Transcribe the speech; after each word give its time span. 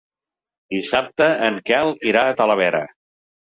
Dissabte 0.75 1.27
en 1.49 1.61
Quel 1.69 1.95
irà 2.15 2.25
a 2.25 2.35
Talavera. 2.43 2.83